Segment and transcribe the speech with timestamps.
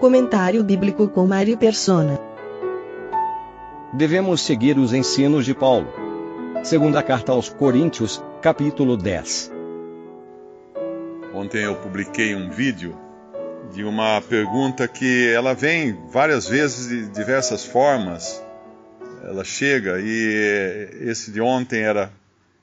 [0.00, 2.18] Comentário bíblico com Mari Persona.
[3.92, 5.92] Devemos seguir os ensinos de Paulo.
[6.64, 9.52] Segunda carta aos Coríntios, capítulo 10.
[11.34, 12.98] Ontem eu publiquei um vídeo
[13.74, 18.42] de uma pergunta que ela vem várias vezes de diversas formas.
[19.22, 22.10] Ela chega e esse de ontem era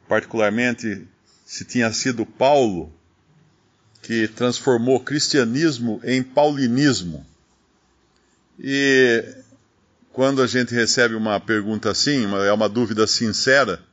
[0.08, 1.08] particularmente
[1.46, 2.92] se tinha sido Paulo
[4.08, 7.28] que transformou cristianismo em paulinismo.
[8.58, 9.22] E
[10.14, 13.84] quando a gente recebe uma pergunta assim, uma, é uma dúvida sincera,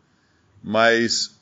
[0.63, 1.33] mas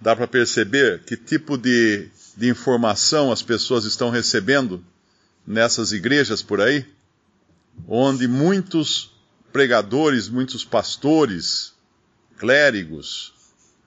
[0.00, 4.84] dá para perceber que tipo de, de informação as pessoas estão recebendo
[5.46, 6.84] nessas igrejas por aí,
[7.86, 9.12] onde muitos
[9.52, 11.74] pregadores, muitos pastores,
[12.38, 13.32] clérigos,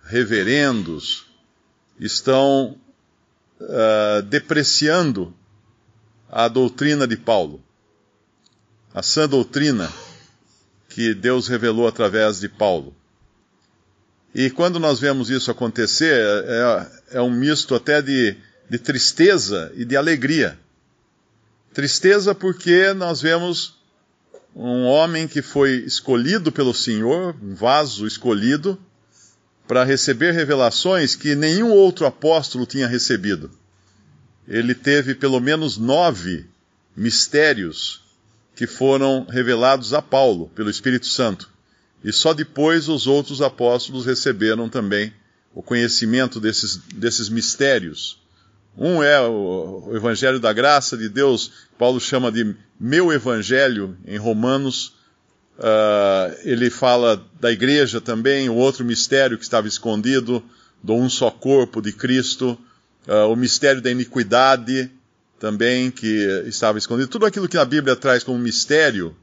[0.01, 1.25] reverendos
[1.99, 2.77] estão
[3.59, 5.33] uh, depreciando
[6.29, 7.63] a doutrina de Paulo,
[8.93, 9.91] a sã doutrina
[10.89, 12.95] que Deus revelou através de Paulo.
[14.33, 18.35] E quando nós vemos isso acontecer, é, é um misto até de,
[18.69, 20.57] de tristeza e de alegria.
[21.73, 23.75] Tristeza porque nós vemos
[24.55, 28.79] um homem que foi escolhido pelo Senhor, um vaso escolhido,
[29.67, 33.51] para receber revelações que nenhum outro apóstolo tinha recebido.
[34.47, 36.45] Ele teve pelo menos nove
[36.95, 38.03] mistérios
[38.55, 41.49] que foram revelados a Paulo pelo Espírito Santo.
[42.03, 45.13] E só depois os outros apóstolos receberam também
[45.55, 48.21] o conhecimento desses, desses mistérios.
[48.77, 54.17] Um é o, o Evangelho da Graça de Deus, Paulo chama de meu Evangelho em
[54.17, 54.95] Romanos.
[55.57, 60.43] Uh, ele fala da igreja também, o outro mistério que estava escondido,
[60.81, 62.57] do um só corpo de Cristo,
[63.07, 64.89] uh, o mistério da iniquidade
[65.39, 67.07] também que estava escondido.
[67.09, 69.15] Tudo aquilo que a Bíblia traz como mistério,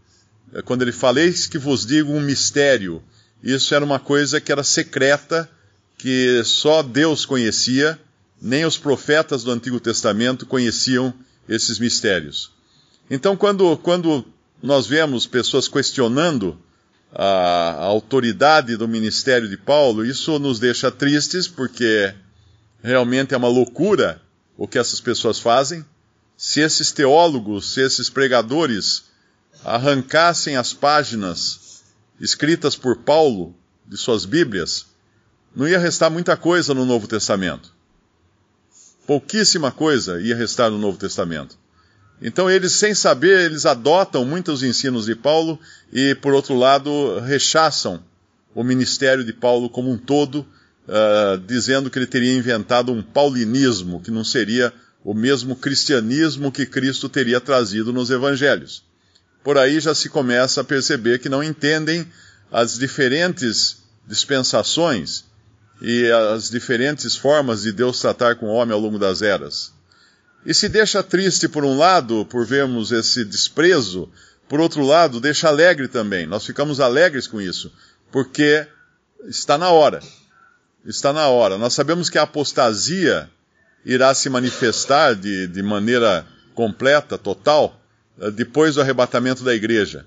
[0.52, 3.02] uh, quando ele fala, eis que vos digo um mistério,
[3.42, 5.50] isso era uma coisa que era secreta,
[5.98, 7.98] que só Deus conhecia,
[8.40, 11.12] nem os profetas do Antigo Testamento conheciam
[11.48, 12.50] esses mistérios.
[13.10, 14.24] Então, quando, quando
[14.62, 16.58] nós vemos pessoas questionando
[17.12, 22.14] a, a autoridade do ministério de Paulo, isso nos deixa tristes, porque
[22.82, 24.20] realmente é uma loucura
[24.56, 25.84] o que essas pessoas fazem.
[26.36, 29.04] Se esses teólogos, se esses pregadores
[29.64, 31.82] arrancassem as páginas
[32.20, 33.54] escritas por Paulo
[33.86, 34.86] de suas Bíblias,
[35.54, 37.72] não ia restar muita coisa no Novo Testamento.
[39.06, 41.58] Pouquíssima coisa ia restar no Novo Testamento.
[42.22, 45.58] Então eles, sem saber, eles adotam muitos ensinos de Paulo
[45.92, 48.02] e, por outro lado, rechaçam
[48.54, 54.00] o ministério de Paulo como um todo, uh, dizendo que ele teria inventado um paulinismo,
[54.02, 54.72] que não seria
[55.02, 58.84] o mesmo cristianismo que Cristo teria trazido nos evangelhos.
[59.42, 62.06] Por aí já se começa a perceber que não entendem
[62.52, 65.24] as diferentes dispensações
[65.80, 69.72] e as diferentes formas de Deus tratar com o homem ao longo das eras.
[70.44, 74.10] E se deixa triste por um lado, por vermos esse desprezo,
[74.48, 76.26] por outro lado, deixa alegre também.
[76.26, 77.72] Nós ficamos alegres com isso,
[78.10, 78.66] porque
[79.28, 80.00] está na hora.
[80.84, 81.58] Está na hora.
[81.58, 83.30] Nós sabemos que a apostasia
[83.84, 87.80] irá se manifestar de, de maneira completa, total,
[88.34, 90.06] depois do arrebatamento da igreja.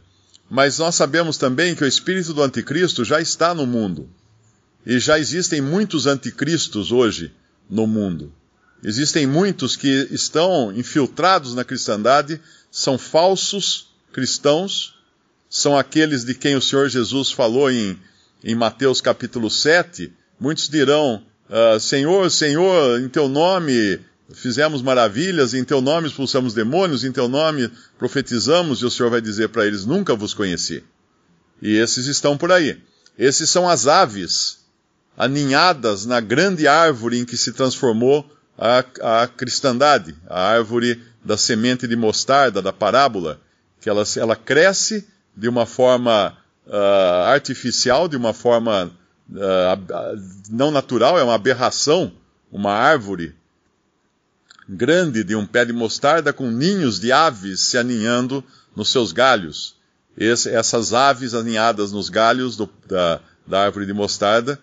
[0.49, 4.09] Mas nós sabemos também que o espírito do anticristo já está no mundo.
[4.85, 7.33] E já existem muitos anticristos hoje
[7.69, 8.33] no mundo.
[8.83, 14.95] Existem muitos que estão infiltrados na cristandade, são falsos cristãos,
[15.49, 17.97] são aqueles de quem o Senhor Jesus falou em,
[18.43, 20.11] em Mateus capítulo 7.
[20.37, 24.01] Muitos dirão: uh, Senhor, Senhor, em teu nome
[24.33, 29.21] fizemos maravilhas, em teu nome expulsamos demônios, em teu nome profetizamos, e o Senhor vai
[29.21, 30.83] dizer para eles: Nunca vos conheci.
[31.61, 32.81] E esses estão por aí.
[33.17, 34.57] Esses são as aves
[35.17, 41.95] aninhadas na grande árvore em que se transformou a, cristandade, a árvore da semente de
[41.95, 43.39] mostarda, da parábola,
[43.81, 48.91] que ela, ela cresce de uma forma uh, artificial, de uma forma
[49.29, 52.13] uh, não natural, é uma aberração,
[52.51, 53.35] uma árvore
[54.67, 58.43] grande de um pé de mostarda com ninhos de aves se aninhando
[58.75, 59.75] nos seus galhos.
[60.15, 64.59] Esse, essas aves aninhadas nos galhos do, da, da árvore de mostarda,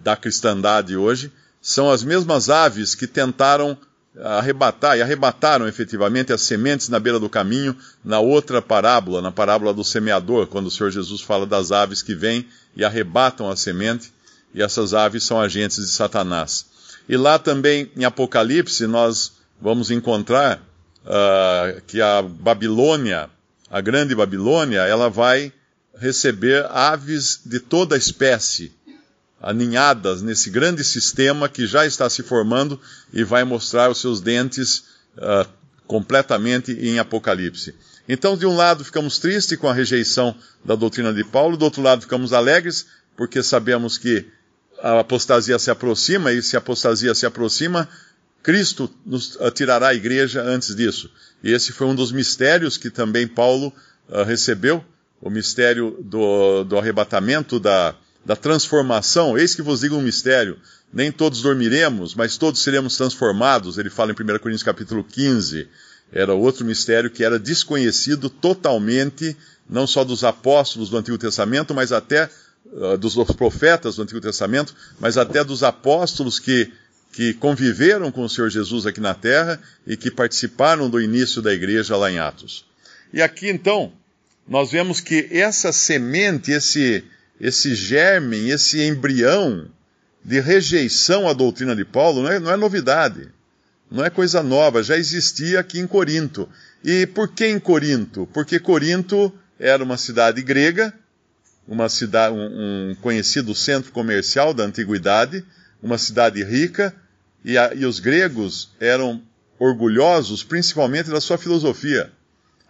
[0.00, 3.76] da cristandade hoje, são as mesmas aves que tentaram
[4.20, 9.72] arrebatar, e arrebataram efetivamente as sementes na beira do caminho, na outra parábola, na parábola
[9.72, 14.12] do semeador, quando o Senhor Jesus fala das aves que vêm e arrebatam a semente,
[14.54, 16.66] e essas aves são agentes de Satanás.
[17.08, 20.60] E lá também em Apocalipse nós vamos encontrar
[21.04, 23.30] uh, que a Babilônia,
[23.70, 25.52] a grande Babilônia, ela vai
[25.96, 28.72] receber aves de toda espécie,
[29.40, 32.80] aninhadas nesse grande sistema que já está se formando
[33.12, 34.84] e vai mostrar os seus dentes
[35.16, 35.48] uh,
[35.86, 37.74] completamente em Apocalipse.
[38.08, 41.82] Então, de um lado, ficamos tristes com a rejeição da doutrina de Paulo, do outro
[41.82, 42.86] lado, ficamos alegres,
[43.16, 44.26] porque sabemos que
[44.80, 47.88] a apostasia se aproxima, e se a apostasia se aproxima,
[48.42, 51.10] Cristo nos tirará a igreja antes disso.
[51.42, 53.72] E esse foi um dos mistérios que também Paulo
[54.08, 54.84] uh, recebeu,
[55.20, 57.94] o mistério do, do arrebatamento, da,
[58.28, 59.38] da transformação.
[59.38, 60.58] Eis que vos digo um mistério.
[60.92, 63.78] Nem todos dormiremos, mas todos seremos transformados.
[63.78, 65.66] Ele fala em 1 Coríntios capítulo 15.
[66.12, 69.34] Era outro mistério que era desconhecido totalmente,
[69.68, 72.28] não só dos apóstolos do Antigo Testamento, mas até
[72.66, 76.70] uh, dos profetas do Antigo Testamento, mas até dos apóstolos que
[77.10, 81.52] que conviveram com o Senhor Jesus aqui na terra e que participaram do início da
[81.52, 82.66] igreja lá em Atos.
[83.12, 83.90] E aqui então,
[84.46, 87.02] nós vemos que essa semente, esse,
[87.40, 89.68] esse germe, esse embrião
[90.24, 93.28] de rejeição à doutrina de Paulo não é, não é novidade,
[93.90, 96.48] não é coisa nova, já existia aqui em Corinto.
[96.84, 98.28] E por que em Corinto?
[98.32, 100.92] Porque Corinto era uma cidade grega,
[101.66, 105.44] uma cidade, um, um conhecido centro comercial da antiguidade,
[105.82, 106.94] uma cidade rica,
[107.44, 109.22] e, a, e os gregos eram
[109.58, 112.12] orgulhosos principalmente da sua filosofia.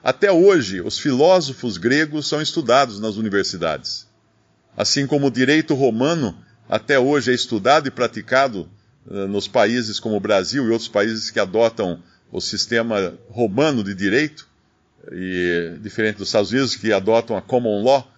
[0.03, 4.08] Até hoje, os filósofos gregos são estudados nas universidades.
[4.79, 6.39] Assim como o direito romano
[6.69, 8.69] até hoje é estudado e praticado
[9.07, 13.93] uh, nos países como o Brasil e outros países que adotam o sistema romano de
[13.93, 14.47] direito,
[15.11, 18.09] e diferente dos Estados Unidos que adotam a common law,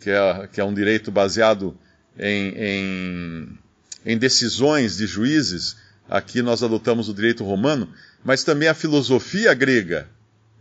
[0.00, 1.76] que é, que é um direito baseado
[2.18, 3.58] em, em
[4.06, 5.76] em decisões de juízes,
[6.08, 7.92] aqui nós adotamos o direito romano,
[8.24, 10.08] mas também a filosofia grega,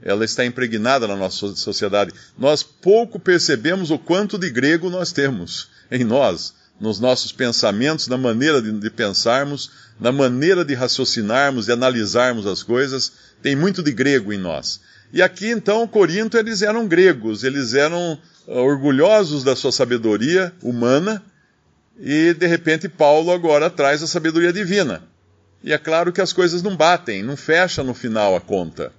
[0.01, 2.13] ela está impregnada na nossa sociedade.
[2.37, 8.17] Nós pouco percebemos o quanto de grego nós temos em nós, nos nossos pensamentos, na
[8.17, 13.11] maneira de, de pensarmos, na maneira de raciocinarmos, de analisarmos as coisas,
[13.41, 14.81] tem muito de grego em nós.
[15.13, 21.23] E aqui então, Corinto, eles eram gregos, eles eram uh, orgulhosos da sua sabedoria humana,
[21.97, 25.03] e de repente Paulo agora traz a sabedoria divina.
[25.63, 28.91] E é claro que as coisas não batem, não fecha no final a conta.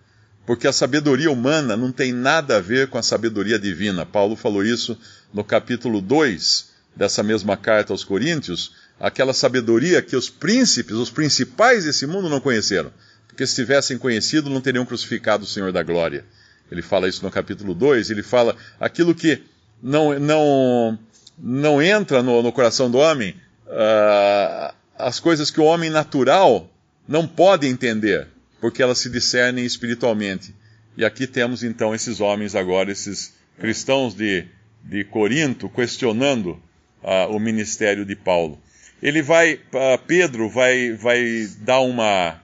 [0.46, 4.06] Porque a sabedoria humana não tem nada a ver com a sabedoria divina.
[4.06, 4.96] Paulo falou isso
[5.34, 11.84] no capítulo 2 dessa mesma carta aos Coríntios, aquela sabedoria que os príncipes, os principais
[11.84, 12.90] desse mundo não conheceram.
[13.26, 16.24] Porque se tivessem conhecido, não teriam crucificado o Senhor da glória.
[16.70, 19.42] Ele fala isso no capítulo 2, ele fala aquilo que
[19.82, 20.98] não, não,
[21.38, 26.70] não entra no, no coração do homem uh, as coisas que o homem natural
[27.06, 28.26] não pode entender,
[28.60, 30.54] porque elas se discernem espiritualmente.
[30.96, 34.46] E aqui temos então esses homens agora, esses cristãos de,
[34.82, 36.60] de Corinto, questionando
[37.02, 38.58] uh, o ministério de Paulo.
[39.02, 42.40] Ele vai, uh, Pedro vai, vai dar uma,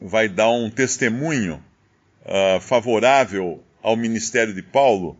[0.00, 1.62] vai dar um testemunho
[2.24, 5.16] uh, favorável ao ministério de Paulo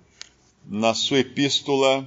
[0.68, 2.04] na sua epístola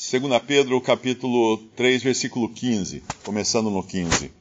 [0.00, 4.39] 2 Pedro capítulo 3, versículo 15, começando no 15.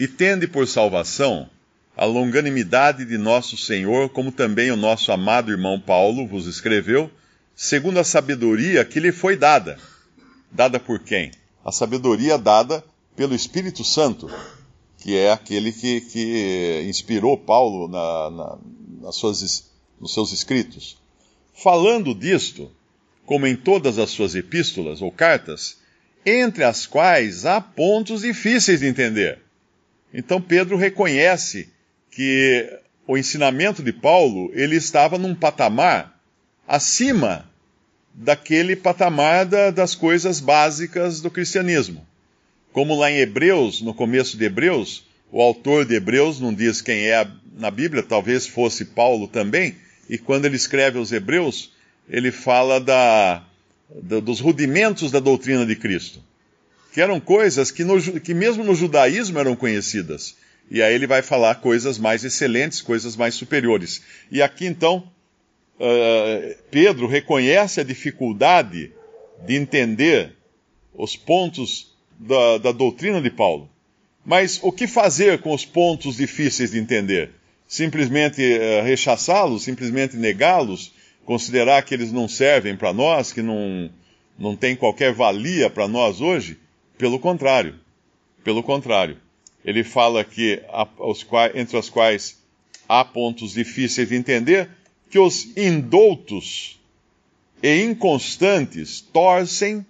[0.00, 1.46] E tende por salvação
[1.94, 7.10] a longanimidade de nosso Senhor, como também o nosso amado irmão Paulo vos escreveu,
[7.54, 9.78] segundo a sabedoria que lhe foi dada.
[10.50, 11.32] Dada por quem?
[11.62, 12.82] A sabedoria dada
[13.14, 14.30] pelo Espírito Santo,
[14.96, 18.58] que é aquele que, que inspirou Paulo na, na,
[19.02, 20.96] nas suas, nos seus escritos.
[21.52, 22.70] Falando disto,
[23.26, 25.76] como em todas as suas epístolas ou cartas,
[26.24, 29.49] entre as quais há pontos difíceis de entender.
[30.12, 31.68] Então Pedro reconhece
[32.10, 36.18] que o ensinamento de Paulo ele estava num patamar
[36.66, 37.48] acima
[38.12, 42.06] daquele patamar da, das coisas básicas do cristianismo.
[42.72, 47.08] Como lá em Hebreus, no começo de Hebreus, o autor de Hebreus não diz quem
[47.08, 47.26] é
[47.56, 49.76] na Bíblia, talvez fosse Paulo também,
[50.08, 51.72] e quando ele escreve aos Hebreus,
[52.08, 53.44] ele fala da,
[54.02, 56.22] da, dos rudimentos da doutrina de Cristo.
[56.92, 60.36] Que eram coisas que, no, que mesmo no judaísmo eram conhecidas.
[60.70, 64.02] E aí ele vai falar coisas mais excelentes, coisas mais superiores.
[64.30, 65.10] E aqui então,
[65.76, 68.92] uh, Pedro reconhece a dificuldade
[69.46, 70.32] de entender
[70.94, 73.68] os pontos da, da doutrina de Paulo.
[74.24, 77.30] Mas o que fazer com os pontos difíceis de entender?
[77.66, 80.92] Simplesmente uh, rechaçá-los, simplesmente negá-los,
[81.24, 83.90] considerar que eles não servem para nós, que não,
[84.38, 86.58] não têm qualquer valia para nós hoje?
[87.00, 87.74] Pelo contrário.
[88.44, 89.18] Pelo contrário
[89.64, 90.62] ele fala que,
[91.54, 92.38] entre os quais
[92.88, 94.70] há pontos difíceis de entender,
[95.10, 96.80] que os indoutos
[97.62, 99.84] e inconstantes torcem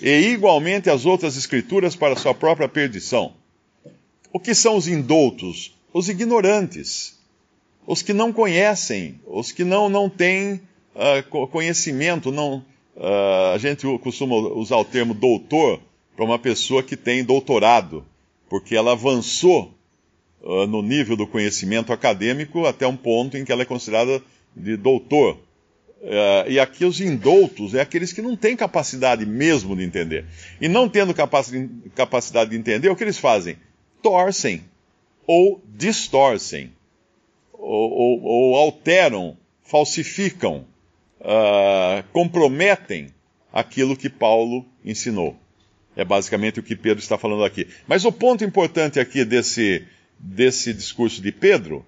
[0.00, 3.32] e igualmente as outras escrituras para sua própria perdição.
[4.32, 5.76] O que são os indoutos?
[5.92, 7.18] Os ignorantes,
[7.86, 10.60] os que não conhecem, os que não, não têm
[10.94, 12.30] uh, conhecimento.
[12.30, 12.64] Não,
[12.96, 15.80] uh, a gente costuma usar o termo doutor
[16.20, 18.04] para uma pessoa que tem doutorado
[18.46, 19.72] porque ela avançou
[20.42, 24.22] uh, no nível do conhecimento acadêmico até um ponto em que ela é considerada
[24.54, 25.38] de doutor.
[26.02, 30.26] Uh, e aqui os indoutos é aqueles que não têm capacidade mesmo de entender.
[30.60, 33.56] E não tendo capacidade de entender, o que eles fazem?
[34.02, 34.62] Torcem
[35.26, 36.70] ou distorcem,
[37.54, 40.66] ou, ou, ou alteram, falsificam,
[41.18, 43.08] uh, comprometem
[43.50, 45.39] aquilo que Paulo ensinou.
[46.00, 47.68] É basicamente o que Pedro está falando aqui.
[47.86, 49.84] Mas o ponto importante aqui desse,
[50.18, 51.84] desse discurso de Pedro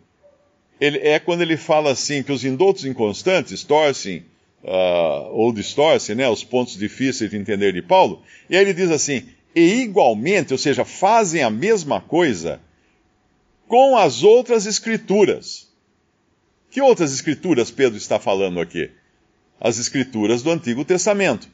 [0.78, 4.26] ele, é quando ele fala assim que os indoutos inconstantes torcem
[4.64, 8.23] uh, ou distorcem né, os pontos difíceis de entender de Paulo.
[8.50, 12.61] E aí ele diz assim: e igualmente, ou seja, fazem a mesma coisa
[13.66, 15.73] com as outras escrituras.
[16.71, 18.90] Que outras escrituras Pedro está falando aqui?
[19.59, 21.49] As escrituras do Antigo Testamento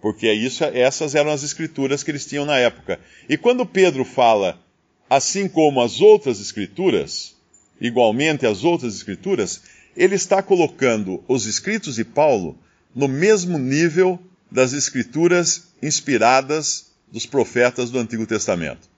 [0.00, 3.00] porque é isso, essas eram as escrituras que eles tinham na época.
[3.28, 4.60] E quando Pedro fala,
[5.08, 7.36] assim como as outras escrituras,
[7.80, 9.62] igualmente as outras escrituras,
[9.96, 12.56] ele está colocando os escritos de Paulo
[12.94, 18.88] no mesmo nível das escrituras inspiradas dos profetas do Antigo Testamento.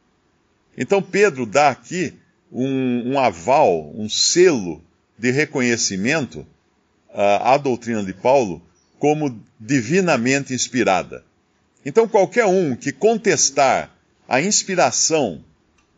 [0.77, 2.15] Então Pedro dá aqui
[2.53, 4.83] um, um aval, um selo
[5.19, 6.41] de reconhecimento
[7.11, 8.63] uh, à doutrina de Paulo
[9.01, 11.25] como divinamente inspirada.
[11.85, 13.91] Então, qualquer um que contestar
[14.29, 15.43] a inspiração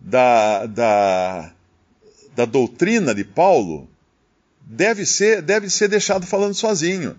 [0.00, 1.52] da, da,
[2.35, 3.90] da doutrina de Paulo
[4.64, 7.18] deve ser, deve ser deixado falando sozinho.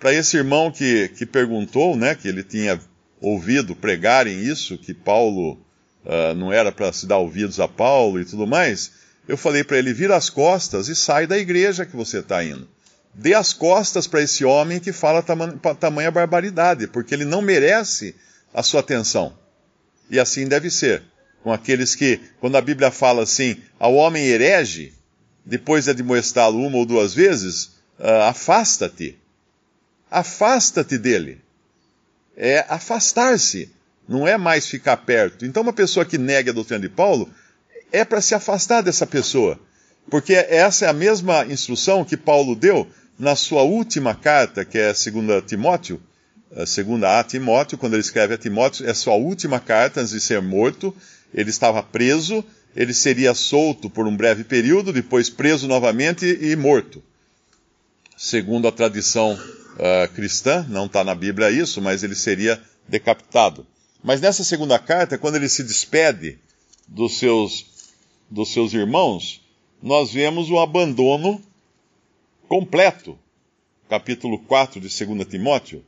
[0.00, 2.80] Para esse irmão que, que perguntou, né, que ele tinha
[3.20, 5.60] ouvido pregarem isso, que Paulo
[6.06, 8.92] uh, não era para se dar ouvidos a Paulo e tudo mais,
[9.28, 12.66] eu falei para ele: vira as costas e sai da igreja que você está indo
[13.14, 18.14] dê as costas para esse homem que fala tamanha, barbaridade, porque ele não merece
[18.52, 19.36] a sua atenção.
[20.10, 21.02] E assim deve ser
[21.42, 24.94] com aqueles que, quando a Bíblia fala assim, ao homem herege,
[25.44, 27.64] depois de admoestá-lo uma ou duas vezes,
[27.98, 29.18] uh, afasta-te.
[30.10, 31.40] Afasta-te dele.
[32.36, 33.70] É afastar-se,
[34.08, 35.44] não é mais ficar perto.
[35.44, 37.28] Então, uma pessoa que nega a doutrina de Paulo
[37.90, 39.58] é para se afastar dessa pessoa.
[40.08, 42.88] Porque essa é a mesma instrução que Paulo deu
[43.22, 46.02] na sua última carta, que é a segunda Timóteo,
[46.56, 50.20] a segunda a Timóteo, quando ele escreve a Timóteo, é sua última carta antes de
[50.20, 50.92] ser morto.
[51.32, 57.00] Ele estava preso, ele seria solto por um breve período, depois preso novamente e morto.
[58.16, 63.64] Segundo a tradição uh, cristã, não está na Bíblia isso, mas ele seria decapitado.
[64.02, 66.40] Mas nessa segunda carta, quando ele se despede
[66.88, 67.66] dos seus,
[68.28, 69.40] dos seus irmãos,
[69.80, 71.40] nós vemos o abandono
[72.52, 73.18] completo,
[73.88, 75.82] capítulo 4 de 2 Timóteo.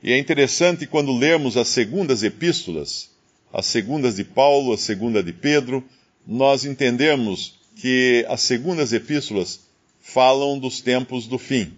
[0.00, 3.10] E é interessante quando lermos as segundas epístolas,
[3.52, 5.82] as segundas de Paulo, a segunda de Pedro,
[6.24, 9.62] nós entendemos que as segundas epístolas
[10.00, 11.72] falam dos tempos do fim.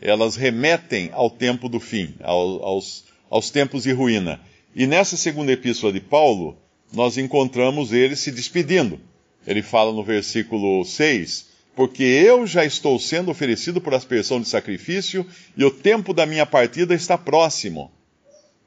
[0.00, 4.40] Elas remetem ao tempo do fim, aos, aos tempos de ruína.
[4.76, 6.56] E nessa segunda epístola de Paulo,
[6.92, 9.00] nós encontramos ele se despedindo.
[9.44, 11.45] Ele fala no versículo 6
[11.76, 16.46] porque eu já estou sendo oferecido por aspersão de sacrifício e o tempo da minha
[16.46, 17.92] partida está próximo.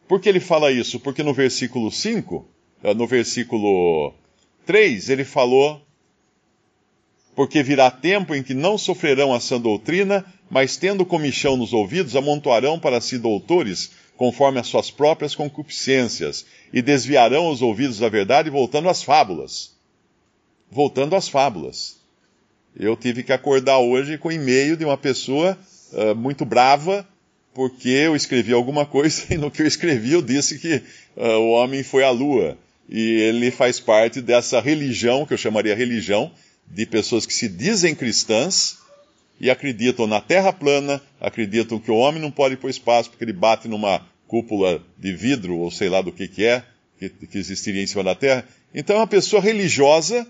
[0.08, 1.00] Por que ele fala isso?
[1.00, 2.48] Porque no versículo 5,
[2.84, 4.14] eh, no versículo
[4.64, 5.82] 3, ele falou:
[7.36, 12.16] Porque virá tempo em que não sofrerão a sã doutrina, mas tendo comichão nos ouvidos,
[12.16, 18.52] amontoarão para si doutores, conforme as suas próprias concupiscências, e desviarão os ouvidos da verdade,
[18.52, 19.76] voltando às fábulas.
[20.70, 21.99] Voltando às fábulas.
[22.76, 25.58] Eu tive que acordar hoje com e-mail de uma pessoa
[25.92, 27.08] uh, muito brava,
[27.54, 30.82] porque eu escrevi alguma coisa e no que eu escrevi eu disse que
[31.18, 32.58] uh, o homem foi à lua.
[32.88, 36.32] E ele faz parte dessa religião, que eu chamaria religião,
[36.68, 38.78] de pessoas que se dizem cristãs
[39.40, 43.10] e acreditam na terra plana, acreditam que o homem não pode ir para o espaço
[43.10, 46.64] porque ele bate numa cúpula de vidro, ou sei lá do que, que é,
[47.00, 48.46] que, que existiria em cima da terra.
[48.74, 50.28] Então é uma pessoa religiosa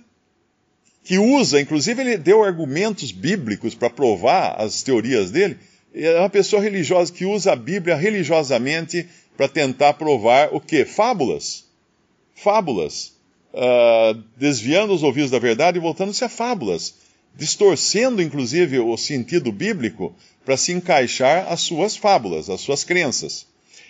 [1.03, 5.57] que usa, inclusive ele deu argumentos bíblicos para provar as teorias dele.
[5.93, 10.85] É uma pessoa religiosa que usa a Bíblia religiosamente para tentar provar o quê?
[10.85, 11.65] Fábulas.
[12.35, 13.13] Fábulas.
[13.51, 16.93] Uh, desviando os ouvidos da verdade e voltando-se a fábulas.
[17.35, 20.13] Distorcendo, inclusive, o sentido bíblico
[20.45, 23.47] para se encaixar as suas fábulas, as suas crenças.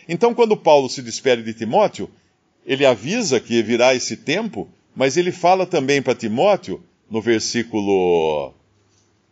[0.08, 2.10] Então, quando Paulo se despede de Timóteo,
[2.66, 8.54] ele avisa que virá esse tempo, mas ele fala também para Timóteo no versículo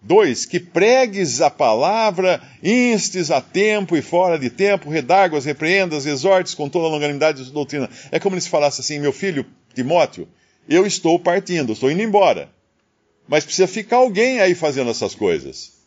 [0.01, 6.53] 2: que pregues a palavra, instes a tempo e fora de tempo, redarguas, repreendas, exortes
[6.53, 7.89] com toda a longanimidade de doutrina.
[8.11, 10.27] É como se falasse assim: meu filho Timóteo,
[10.67, 12.49] eu estou partindo, estou indo embora.
[13.27, 15.77] Mas precisa ficar alguém aí fazendo essas coisas.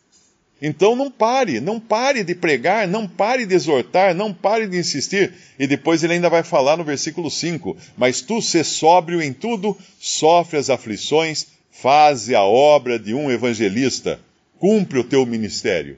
[0.61, 5.33] Então não pare, não pare de pregar, não pare de exortar, não pare de insistir.
[5.57, 9.75] E depois ele ainda vai falar no versículo 5: Mas tu, se sóbrio em tudo,
[9.99, 14.19] sofre as aflições, faze a obra de um evangelista,
[14.59, 15.97] cumpre o teu ministério.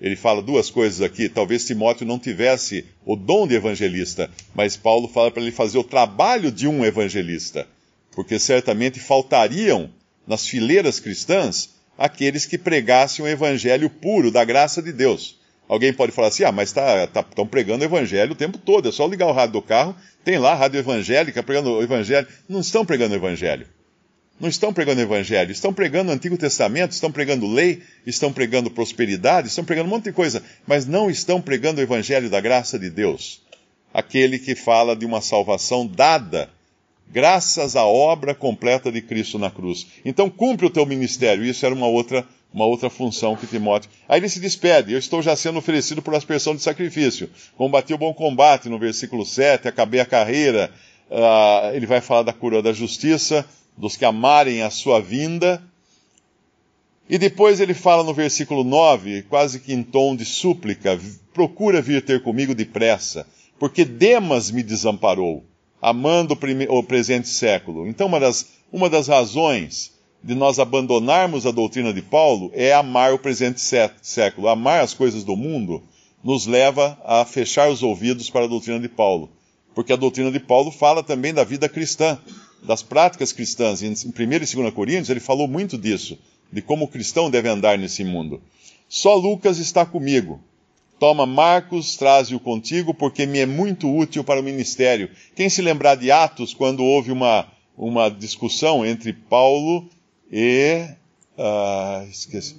[0.00, 1.28] Ele fala duas coisas aqui.
[1.28, 5.84] Talvez Timóteo não tivesse o dom de evangelista, mas Paulo fala para ele fazer o
[5.84, 7.68] trabalho de um evangelista,
[8.12, 9.90] porque certamente faltariam
[10.26, 15.38] nas fileiras cristãs aqueles que pregassem o evangelho puro da graça de Deus.
[15.68, 18.88] Alguém pode falar assim: ah, mas estão tá, tá, pregando o evangelho o tempo todo,
[18.88, 22.26] é só ligar o rádio do carro, tem lá a rádio evangélica pregando o evangelho.
[22.48, 23.66] Não estão pregando o evangelho
[24.40, 28.70] não estão pregando o evangelho, estão pregando o Antigo Testamento, estão pregando lei, estão pregando
[28.70, 32.78] prosperidade, estão pregando um monte de coisa, mas não estão pregando o evangelho da graça
[32.78, 33.42] de Deus.
[33.92, 36.48] Aquele que fala de uma salvação dada
[37.12, 39.86] graças à obra completa de Cristo na cruz.
[40.04, 41.44] Então cumpre o teu ministério.
[41.44, 43.90] Isso era uma outra, uma outra função que Timóteo.
[44.08, 44.92] Aí ele se despede.
[44.92, 47.28] Eu estou já sendo oferecido por aspersão de sacrifício.
[47.56, 50.70] Combati o bom combate, no versículo 7, acabei a carreira.
[51.10, 53.44] Uh, ele vai falar da cura da justiça
[53.80, 55.62] dos que amarem a sua vinda.
[57.08, 61.00] E depois ele fala no versículo 9, quase que em tom de súplica:
[61.32, 63.26] procura vir ter comigo depressa,
[63.58, 65.42] porque Demas me desamparou,
[65.80, 66.38] amando
[66.68, 67.88] o presente século.
[67.88, 73.14] Então, uma das, uma das razões de nós abandonarmos a doutrina de Paulo é amar
[73.14, 73.60] o presente
[74.02, 74.48] século.
[74.48, 75.82] Amar as coisas do mundo
[76.22, 79.30] nos leva a fechar os ouvidos para a doutrina de Paulo.
[79.74, 82.18] Porque a doutrina de Paulo fala também da vida cristã
[82.62, 86.18] das práticas cristãs, em 1 e 2 Coríntios, ele falou muito disso,
[86.52, 88.40] de como o cristão deve andar nesse mundo.
[88.88, 90.40] Só Lucas está comigo.
[90.98, 95.08] Toma Marcos, traze-o contigo, porque me é muito útil para o ministério.
[95.34, 97.46] Quem se lembrar de Atos, quando houve uma,
[97.76, 99.88] uma discussão entre Paulo
[100.30, 100.86] e.
[101.38, 102.56] Uh, esqueci,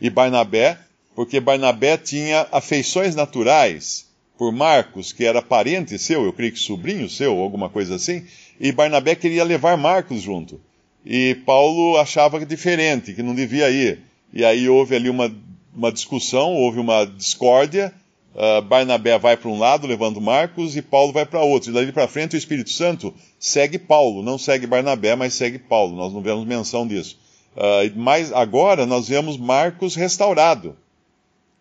[0.00, 0.78] e Barnabé,
[1.14, 4.06] porque Barnabé tinha afeições naturais
[4.38, 8.24] por Marcos, que era parente seu, eu creio que sobrinho seu, alguma coisa assim,
[8.60, 10.60] e Barnabé queria levar Marcos junto.
[11.04, 14.00] E Paulo achava diferente, que não devia ir.
[14.32, 15.34] E aí houve ali uma,
[15.74, 17.92] uma discussão, houve uma discórdia.
[18.34, 21.70] Uh, Barnabé vai para um lado, levando Marcos, e Paulo vai para outro.
[21.70, 25.96] E daí para frente o Espírito Santo segue Paulo, não segue Barnabé, mas segue Paulo.
[25.96, 27.18] Nós não vemos menção disso.
[27.56, 30.76] Uh, mas agora nós vemos Marcos restaurado.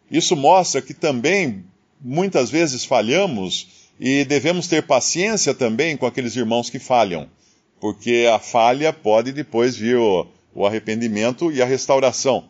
[0.10, 1.64] Isso mostra que também
[2.02, 3.68] muitas vezes falhamos
[4.00, 7.28] e devemos ter paciência também com aqueles irmãos que falham,
[7.80, 12.46] porque a falha pode depois vir o, o arrependimento e a restauração.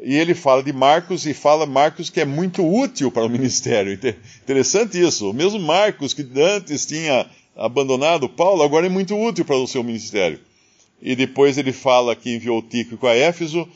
[0.00, 3.92] E ele fala de Marcos e fala Marcos que é muito útil para o ministério.
[3.92, 5.30] Interessante isso.
[5.30, 9.82] O mesmo Marcos que antes tinha abandonado Paulo, agora é muito útil para o seu
[9.82, 10.40] ministério.
[11.02, 13.68] E depois ele fala que enviou Tíquico a Éfeso,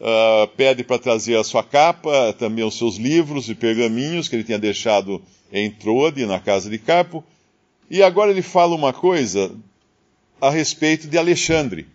[0.00, 4.44] uh, pede para trazer a sua capa, também os seus livros e pergaminhos que ele
[4.44, 7.22] tinha deixado em Troade, na casa de Carpo.
[7.90, 9.52] E agora ele fala uma coisa
[10.40, 11.86] a respeito de Alexandre,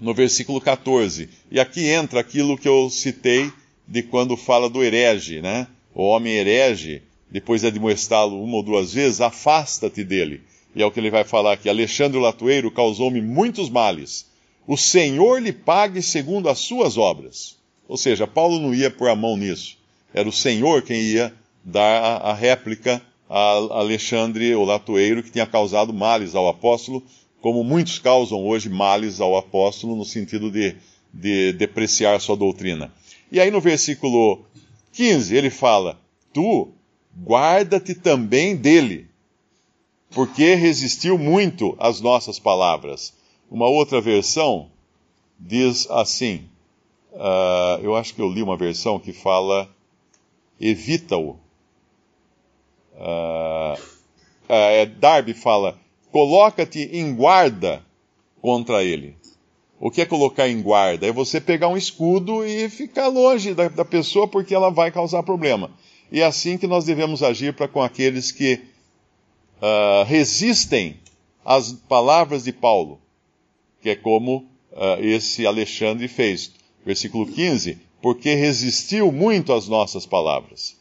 [0.00, 1.28] no versículo 14.
[1.50, 3.52] E aqui entra aquilo que eu citei
[3.86, 5.66] de quando fala do herege, né?
[5.94, 10.42] O homem herege, depois de admoestá-lo uma ou duas vezes, afasta-te dele.
[10.74, 11.68] E é o que ele vai falar aqui.
[11.68, 14.26] Alexandre o Latoeiro causou-me muitos males.
[14.66, 17.56] O Senhor lhe pague segundo as suas obras.
[17.88, 19.78] Ou seja, Paulo não ia pôr a mão nisso.
[20.12, 21.32] Era o Senhor quem ia
[21.64, 23.38] dar a, a réplica a
[23.80, 27.02] Alexandre, o latoeiro, que tinha causado males ao apóstolo,
[27.40, 30.76] como muitos causam hoje males ao apóstolo, no sentido de,
[31.12, 32.92] de depreciar sua doutrina.
[33.30, 34.44] E aí no versículo
[34.92, 35.98] 15, ele fala:
[36.32, 36.68] Tu
[37.24, 39.08] guarda-te também dele,
[40.10, 43.12] porque resistiu muito às nossas palavras.
[43.50, 44.70] Uma outra versão
[45.38, 46.48] diz assim:
[47.12, 49.68] uh, eu acho que eu li uma versão que fala:
[50.60, 51.38] evita-o.
[52.94, 55.78] Uh, uh, Darby fala:
[56.10, 57.84] coloca-te em guarda
[58.40, 59.16] contra ele.
[59.78, 61.06] O que é colocar em guarda?
[61.06, 65.22] É você pegar um escudo e ficar longe da, da pessoa porque ela vai causar
[65.22, 65.70] problema.
[66.10, 68.60] E é assim que nós devemos agir para com aqueles que
[69.60, 70.98] uh, resistem
[71.44, 72.98] às palavras de Paulo,
[73.86, 74.38] que é como
[74.72, 76.52] uh, esse Alexandre fez.
[76.84, 80.76] Versículo 15: Porque resistiu muito às nossas palavras.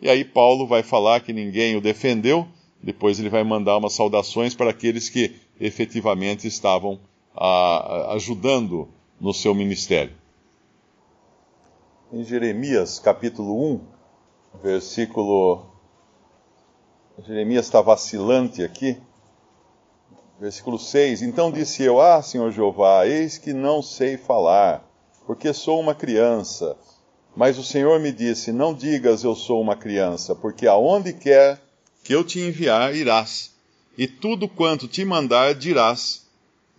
[0.00, 2.46] E aí Paulo vai falar que ninguém o defendeu,
[2.80, 7.00] depois ele vai mandar umas saudações para aqueles que efetivamente estavam
[7.34, 8.88] uh, ajudando
[9.20, 10.12] no seu ministério.
[12.12, 13.80] Em Jeremias capítulo 1,
[14.62, 15.66] versículo.
[17.26, 18.96] Jeremias está vacilante aqui.
[20.40, 24.84] Versículo 6: Então disse eu: Ah, Senhor Jeová, eis que não sei falar,
[25.26, 26.76] porque sou uma criança.
[27.36, 31.60] Mas o Senhor me disse: Não digas eu sou uma criança, porque aonde quer
[32.02, 33.52] que eu te enviar, irás,
[33.96, 36.24] e tudo quanto te mandar dirás.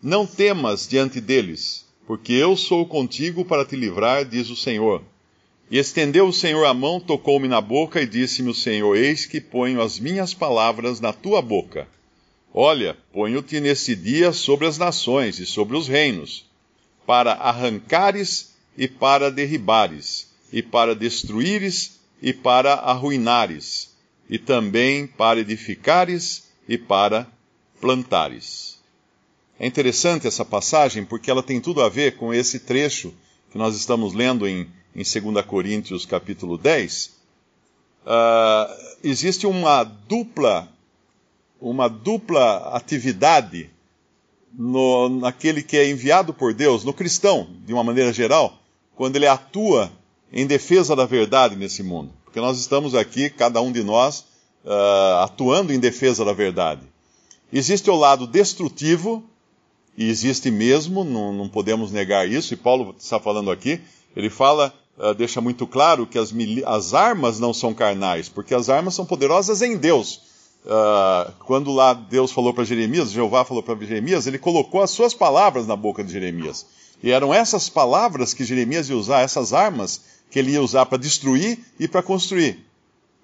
[0.03, 5.01] Não temas diante deles, porque eu sou contigo para te livrar, diz o Senhor.
[5.71, 9.41] E estendeu o Senhor a mão, tocou-me na boca e disse-me o Senhor: Eis que
[9.41, 11.87] ponho as minhas palavras na tua boca.
[12.57, 16.45] Olha, ponho-te nesse dia sobre as nações e sobre os reinos,
[17.05, 23.93] para arrancares e para derribares, e para destruíres e para arruinares,
[24.29, 27.27] e também para edificares e para
[27.81, 28.79] plantares.
[29.59, 33.13] É interessante essa passagem porque ela tem tudo a ver com esse trecho
[33.51, 34.65] que nós estamos lendo em
[34.95, 37.11] em 2 Coríntios capítulo 10, uh,
[38.05, 40.71] ah, existe uma dupla,
[41.69, 43.71] uma dupla atividade
[44.53, 48.59] no, naquele que é enviado por Deus, no cristão, de uma maneira geral,
[48.95, 49.91] quando ele atua
[50.31, 52.13] em defesa da verdade nesse mundo.
[52.23, 54.25] Porque nós estamos aqui, cada um de nós,
[54.63, 56.81] uh, atuando em defesa da verdade.
[57.51, 59.23] Existe o lado destrutivo,
[59.97, 63.81] e existe mesmo, não, não podemos negar isso, e Paulo está falando aqui,
[64.15, 66.31] ele fala uh, deixa muito claro que as,
[66.65, 70.34] as, armas não são carnais, porque as armas são poderosas em Deus.
[70.65, 75.13] Uh, quando lá Deus falou para Jeremias, Jeová falou para Jeremias, ele colocou as suas
[75.13, 76.65] palavras na boca de Jeremias.
[77.03, 80.01] E eram essas palavras que Jeremias ia usar, essas armas
[80.31, 82.65] que ele ia usar para destruir e para construir.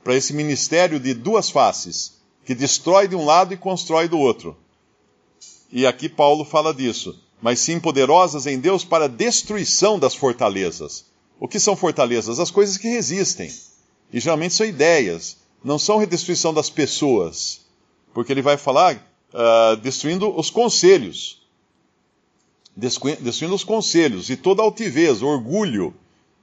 [0.03, 2.13] Para esse ministério de duas faces,
[2.45, 4.55] que destrói de um lado e constrói do outro.
[5.71, 7.17] E aqui Paulo fala disso.
[7.41, 11.05] Mas sim poderosas em Deus para destruição das fortalezas.
[11.39, 12.39] O que são fortalezas?
[12.39, 13.51] As coisas que resistem.
[14.13, 17.61] E geralmente são ideias, não são redestruição das pessoas.
[18.13, 18.95] Porque ele vai falar
[19.33, 21.41] uh, destruindo os conselhos.
[22.75, 25.93] Destruindo os conselhos e toda altivez, orgulho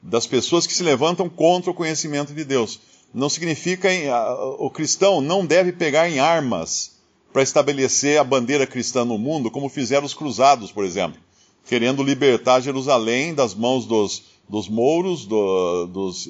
[0.03, 2.81] das pessoas que se levantam contra o conhecimento de Deus.
[3.13, 3.89] Não significa.
[3.89, 6.99] Uh, o cristão não deve pegar em armas
[7.33, 11.21] para estabelecer a bandeira cristã no mundo, como fizeram os cruzados, por exemplo,
[11.67, 16.29] querendo libertar Jerusalém das mãos dos dos mouros, do, dos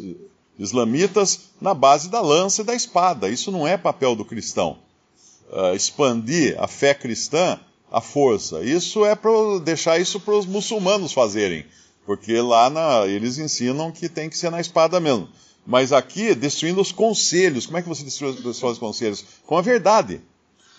[0.59, 3.29] islamitas, na base da lança e da espada.
[3.29, 4.79] Isso não é papel do cristão.
[5.51, 7.59] Uh, expandir a fé cristã
[7.91, 8.63] à força.
[8.63, 9.31] Isso é para
[9.63, 11.65] deixar isso para os muçulmanos fazerem,
[12.05, 15.29] porque lá na, eles ensinam que tem que ser na espada mesmo.
[15.67, 17.67] Mas aqui, destruindo os conselhos.
[17.67, 19.25] Como é que você destrói, destrói os conselhos?
[19.47, 20.21] Com a verdade.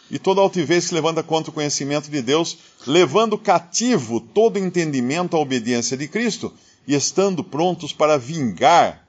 [0.09, 5.39] E toda altivez que levanta contra o conhecimento de Deus, levando cativo todo entendimento à
[5.39, 6.51] obediência de Cristo,
[6.87, 9.07] e estando prontos para vingar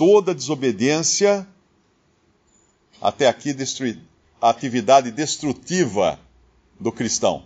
[0.00, 1.46] toda desobediência,
[3.02, 3.54] até aqui
[4.40, 6.18] a atividade destrutiva
[6.80, 7.42] do cristão.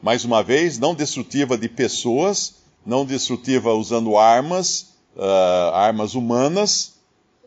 [0.00, 2.54] Mais uma vez, não destrutiva de pessoas,
[2.86, 6.94] não destrutiva usando armas, uh, armas humanas,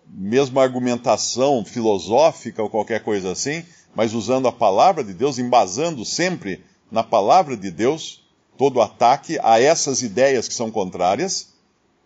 [0.08, 6.64] mesmo argumentação filosófica ou qualquer coisa assim, mas usando a palavra de Deus, embasando sempre
[6.92, 8.22] na palavra de Deus
[8.60, 11.55] todo ataque a essas ideias que são contrárias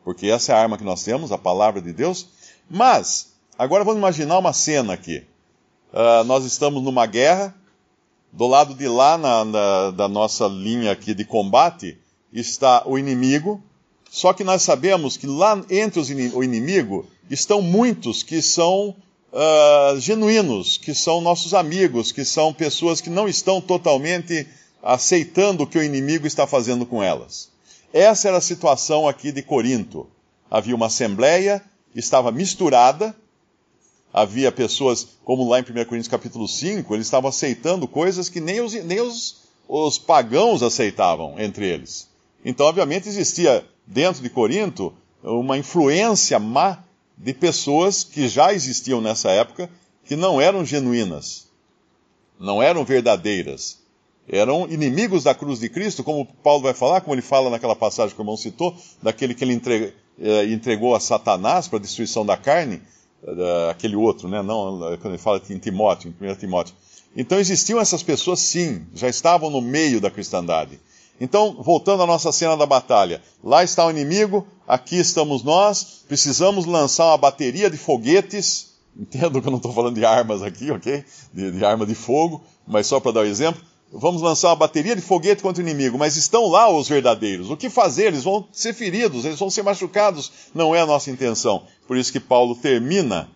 [0.10, 2.26] porque essa é a arma que nós temos, a palavra de Deus.
[2.68, 5.24] Mas, agora vamos imaginar uma cena aqui.
[5.94, 7.54] Uh, nós estamos numa guerra,
[8.34, 11.96] do lado de lá na, na, da nossa linha aqui de combate
[12.34, 13.62] está o inimigo,
[14.10, 18.96] só que nós sabemos que lá entre os, o inimigo estão muitos que são
[19.32, 24.48] uh, genuínos, que são nossos amigos, que são pessoas que não estão totalmente
[24.82, 27.50] aceitando o que o inimigo está fazendo com elas.
[27.92, 30.08] Essa era a situação aqui de Corinto.
[30.50, 31.64] Havia uma assembleia
[31.96, 33.16] estava misturada.
[34.12, 38.60] Havia pessoas, como lá em 1 Coríntios capítulo 5, eles estavam aceitando coisas que nem
[38.60, 42.10] os, nem os, os pagãos aceitavam entre eles.
[42.44, 46.84] Então, obviamente, existia dentro de Corinto uma influência má
[47.16, 49.70] de pessoas que já existiam nessa época,
[50.06, 51.48] que não eram genuínas,
[52.40, 53.79] não eram verdadeiras,
[54.30, 58.16] eram inimigos da cruz de Cristo, como Paulo vai falar, como ele fala naquela passagem
[58.16, 59.60] que o irmão citou, daquele que ele
[60.20, 62.82] eh, entregou a Satanás para a destruição da carne,
[63.26, 64.42] eh, aquele outro, né?
[64.42, 66.76] Não, quando ele fala em Timóteo, em 1 Timóteo.
[67.16, 70.80] Então existiam essas pessoas, sim, já estavam no meio da cristandade.
[71.20, 76.66] Então, voltando à nossa cena da batalha, lá está o inimigo, aqui estamos nós, precisamos
[76.66, 78.70] lançar uma bateria de foguetes.
[79.00, 81.04] Entendo que eu não estou falando de armas aqui, ok?
[81.34, 83.62] De, de arma de fogo, mas só para dar o um exemplo.
[83.92, 87.50] Vamos lançar uma bateria de foguete contra o inimigo, mas estão lá os verdadeiros.
[87.50, 88.06] O que fazer?
[88.06, 90.32] Eles vão ser feridos, eles vão ser machucados.
[90.54, 91.64] Não é a nossa intenção.
[91.88, 93.30] Por isso que Paulo termina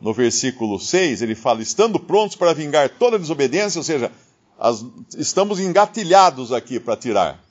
[0.00, 4.12] no versículo 6, ele fala: estando prontos para vingar toda desobediência, ou seja,
[4.58, 4.84] as,
[5.16, 7.42] estamos engatilhados aqui para tirar.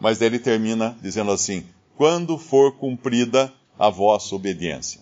[0.00, 1.64] Mas ele termina dizendo assim:
[1.96, 5.00] quando for cumprida a vossa obediência.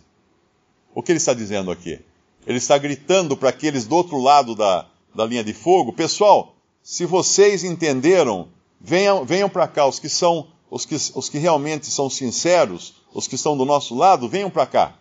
[0.95, 1.99] O que ele está dizendo aqui?
[2.47, 7.05] Ele está gritando para aqueles do outro lado da, da linha de fogo: pessoal, se
[7.05, 8.49] vocês entenderam,
[8.81, 13.27] venham, venham para cá, os que são os que, os que realmente são sinceros, os
[13.27, 14.97] que estão do nosso lado, venham para cá.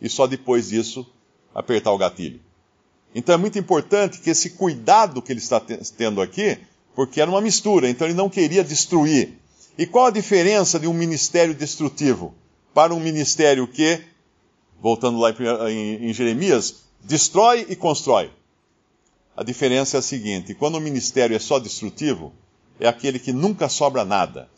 [0.00, 1.06] E só depois disso
[1.54, 2.40] apertar o gatilho.
[3.14, 6.58] Então é muito importante que esse cuidado que ele está tendo aqui,
[6.94, 9.38] porque era uma mistura, então ele não queria destruir.
[9.76, 12.34] E qual a diferença de um ministério destrutivo
[12.72, 14.00] para um ministério que,
[14.80, 15.30] voltando lá
[15.70, 18.30] em, em Jeremias, destrói e constrói?
[19.36, 22.32] A diferença é a seguinte: quando o ministério é só destrutivo,
[22.78, 24.48] é aquele que nunca sobra nada.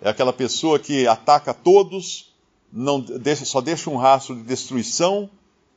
[0.00, 2.32] É aquela pessoa que ataca todos,
[2.72, 5.28] não deixa, só deixa um rastro de destruição